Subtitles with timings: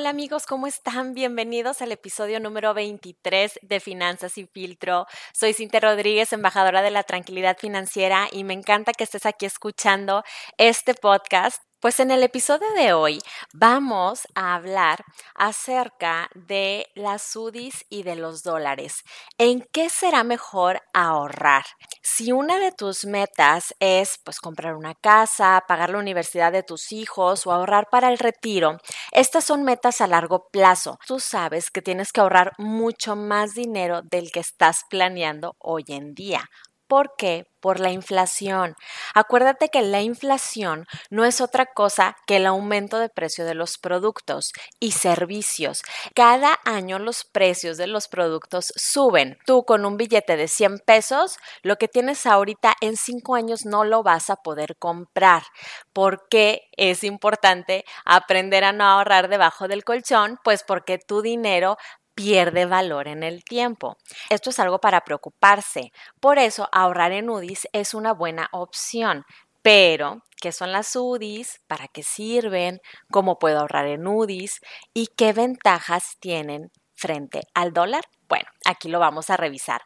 [0.00, 1.12] Hola amigos, ¿cómo están?
[1.12, 5.06] Bienvenidos al episodio número 23 de Finanzas y Filtro.
[5.34, 10.24] Soy Cintia Rodríguez, embajadora de la tranquilidad financiera y me encanta que estés aquí escuchando
[10.56, 13.18] este podcast pues en el episodio de hoy
[13.54, 15.02] vamos a hablar
[15.34, 19.02] acerca de las UDIs y de los dólares.
[19.38, 21.64] ¿En qué será mejor ahorrar?
[22.02, 26.92] Si una de tus metas es pues comprar una casa, pagar la universidad de tus
[26.92, 28.76] hijos o ahorrar para el retiro,
[29.12, 30.98] estas son metas a largo plazo.
[31.06, 36.12] Tú sabes que tienes que ahorrar mucho más dinero del que estás planeando hoy en
[36.14, 36.48] día.
[36.90, 37.46] ¿Por qué?
[37.60, 38.74] Por la inflación.
[39.14, 43.78] Acuérdate que la inflación no es otra cosa que el aumento de precio de los
[43.78, 45.82] productos y servicios.
[46.16, 49.38] Cada año los precios de los productos suben.
[49.46, 53.84] Tú con un billete de 100 pesos, lo que tienes ahorita en 5 años no
[53.84, 55.44] lo vas a poder comprar.
[55.92, 60.40] ¿Por qué es importante aprender a no ahorrar debajo del colchón?
[60.42, 61.76] Pues porque tu dinero
[62.20, 63.96] pierde valor en el tiempo.
[64.28, 65.90] Esto es algo para preocuparse.
[66.20, 69.24] Por eso ahorrar en UDIs es una buena opción.
[69.62, 71.60] Pero, ¿qué son las UDIs?
[71.66, 72.80] ¿Para qué sirven?
[73.10, 74.60] ¿Cómo puedo ahorrar en UDIs?
[74.92, 78.04] ¿Y qué ventajas tienen frente al dólar?
[78.28, 79.80] Bueno, aquí lo vamos a revisar.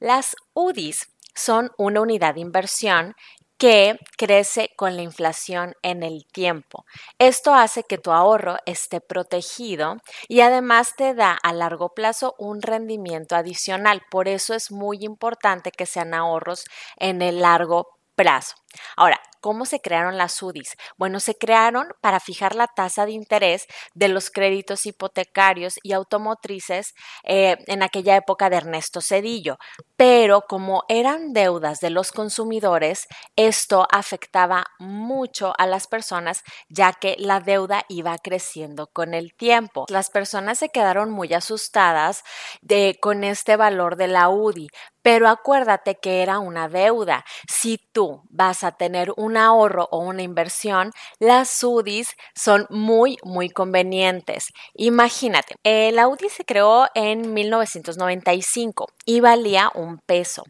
[0.00, 3.14] Las UDIs son una unidad de inversión
[3.58, 6.84] que crece con la inflación en el tiempo.
[7.18, 9.96] Esto hace que tu ahorro esté protegido
[10.28, 14.02] y además te da a largo plazo un rendimiento adicional.
[14.10, 16.64] Por eso es muy importante que sean ahorros
[16.98, 18.56] en el largo plazo.
[18.96, 20.76] Ahora, ¿cómo se crearon las UDIs?
[20.96, 26.96] Bueno, se crearon para fijar la tasa de interés de los créditos hipotecarios y automotrices
[27.22, 29.56] eh, en aquella época de Ernesto Cedillo.
[29.96, 33.06] Pero como eran deudas de los consumidores,
[33.36, 39.86] esto afectaba mucho a las personas ya que la deuda iba creciendo con el tiempo.
[39.90, 42.24] Las personas se quedaron muy asustadas
[42.62, 44.66] de, con este valor de la UDI,
[45.02, 47.24] pero acuérdate que era una deuda.
[47.46, 54.48] Si tú vas a tener ahorro o una inversión, las UDIs son muy, muy convenientes.
[54.74, 60.44] Imagínate, el UDI se creó en 1995 y valía un peso.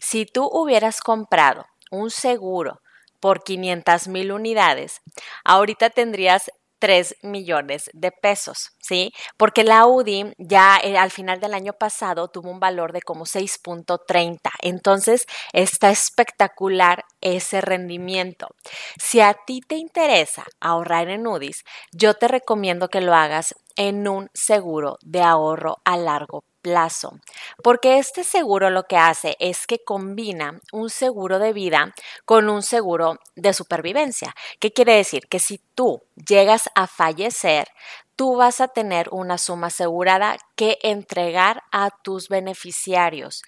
[0.00, 2.80] Si tú hubieras comprado un seguro
[3.20, 5.00] por 500 mil unidades,
[5.44, 6.50] ahorita tendrías
[6.82, 9.12] 3 millones de pesos, ¿sí?
[9.36, 13.24] Porque la UDI ya eh, al final del año pasado tuvo un valor de como
[13.24, 14.50] 6.30.
[14.62, 18.48] Entonces, está espectacular ese rendimiento.
[19.00, 24.08] Si a ti te interesa ahorrar en UDIs, yo te recomiendo que lo hagas en
[24.08, 27.18] un seguro de ahorro a largo plazo plazo,
[27.62, 31.92] porque este seguro lo que hace es que combina un seguro de vida
[32.24, 34.34] con un seguro de supervivencia.
[34.60, 35.26] ¿Qué quiere decir?
[35.28, 37.68] Que si tú llegas a fallecer,
[38.16, 43.42] tú vas a tener una suma asegurada que entregar a tus beneficiarios.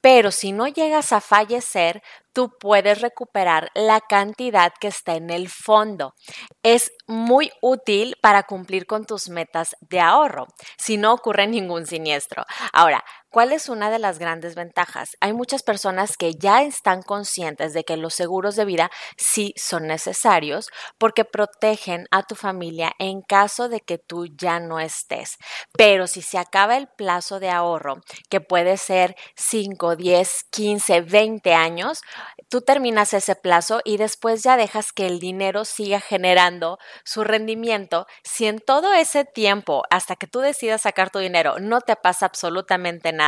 [0.00, 2.00] Pero si no llegas a fallecer,
[2.32, 6.14] tú puedes recuperar la cantidad que está en el fondo.
[6.62, 10.46] Es muy útil para cumplir con tus metas de ahorro
[10.78, 12.44] si no ocurre ningún siniestro.
[12.72, 13.04] Ahora,
[13.36, 15.18] ¿Cuál es una de las grandes ventajas?
[15.20, 19.86] Hay muchas personas que ya están conscientes de que los seguros de vida sí son
[19.86, 25.36] necesarios porque protegen a tu familia en caso de que tú ya no estés.
[25.76, 31.52] Pero si se acaba el plazo de ahorro, que puede ser 5, 10, 15, 20
[31.52, 32.00] años,
[32.48, 38.06] tú terminas ese plazo y después ya dejas que el dinero siga generando su rendimiento.
[38.24, 42.24] Si en todo ese tiempo, hasta que tú decidas sacar tu dinero, no te pasa
[42.24, 43.25] absolutamente nada,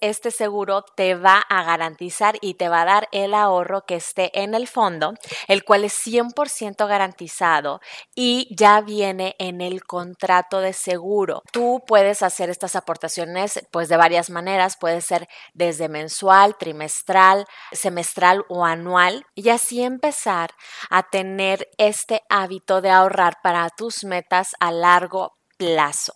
[0.00, 4.30] este seguro te va a garantizar y te va a dar el ahorro que esté
[4.40, 5.14] en el fondo,
[5.48, 7.80] el cual es 100% garantizado
[8.14, 11.42] y ya viene en el contrato de seguro.
[11.52, 18.44] Tú puedes hacer estas aportaciones pues de varias maneras, puede ser desde mensual, trimestral, semestral
[18.48, 20.50] o anual y así empezar
[20.90, 26.12] a tener este hábito de ahorrar para tus metas a largo plazo.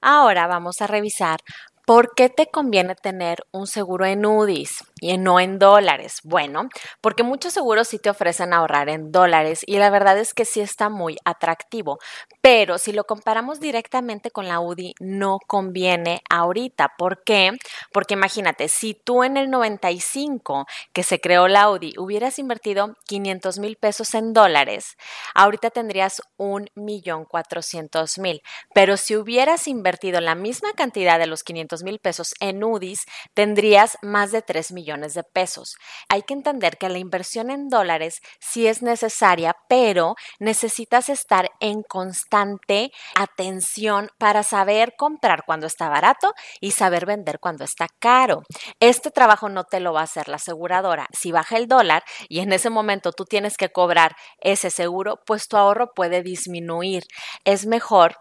[0.00, 1.40] Ahora vamos a revisar
[1.86, 4.84] ¿Por qué te conviene tener un seguro en UDIs?
[5.04, 6.20] Y no en dólares?
[6.24, 6.70] Bueno,
[7.02, 10.60] porque muchos seguros sí te ofrecen ahorrar en dólares y la verdad es que sí
[10.60, 11.98] está muy atractivo,
[12.40, 16.94] pero si lo comparamos directamente con la UDI no conviene ahorita.
[16.96, 17.52] ¿Por qué?
[17.92, 23.58] Porque imagínate, si tú en el 95 que se creó la UDI hubieras invertido 500
[23.58, 24.96] mil pesos en dólares,
[25.34, 28.40] ahorita tendrías un millón cuatrocientos mil,
[28.72, 33.04] pero si hubieras invertido la misma cantidad de los 500 mil pesos en UDIs,
[33.34, 35.74] tendrías más de 3 millones de pesos.
[36.08, 41.82] Hay que entender que la inversión en dólares sí es necesaria, pero necesitas estar en
[41.82, 48.42] constante atención para saber comprar cuando está barato y saber vender cuando está caro.
[48.80, 51.08] Este trabajo no te lo va a hacer la aseguradora.
[51.12, 55.48] Si baja el dólar y en ese momento tú tienes que cobrar ese seguro, pues
[55.48, 57.02] tu ahorro puede disminuir.
[57.44, 58.16] Es mejor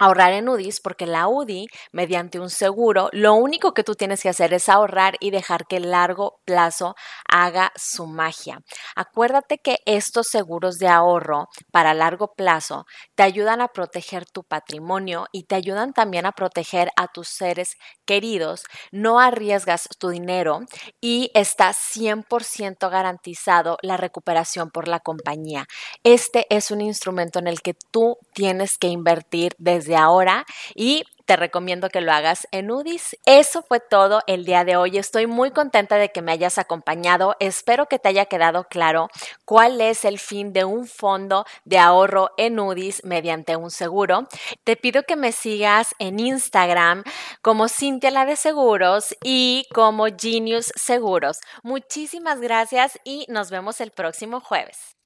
[0.00, 4.30] ahorrar en UDIs porque la UDI, mediante un seguro, lo único que tú tienes que
[4.30, 6.96] hacer es ahorrar y dejar que el largo plazo
[7.28, 8.60] haga su magia.
[8.96, 15.26] Acuérdate que estos seguros de ahorro para largo plazo te ayudan a proteger tu patrimonio
[15.32, 17.76] y te ayudan también a proteger a tus seres
[18.06, 18.64] queridos.
[18.90, 20.60] No arriesgas tu dinero
[21.00, 25.66] y está 100% garantizado la recuperación por la compañía.
[26.04, 29.54] Este es un instrumento en el que tú tienes que invertir
[29.90, 33.16] desde ahora y te recomiendo que lo hagas en UDIs.
[33.24, 34.98] Eso fue todo el día de hoy.
[34.98, 37.36] Estoy muy contenta de que me hayas acompañado.
[37.38, 39.08] Espero que te haya quedado claro
[39.44, 44.26] cuál es el fin de un fondo de ahorro en UDIs mediante un seguro.
[44.64, 47.04] Te pido que me sigas en Instagram
[47.42, 51.38] como Cintia la de Seguros y como Genius Seguros.
[51.62, 54.99] Muchísimas gracias y nos vemos el próximo jueves.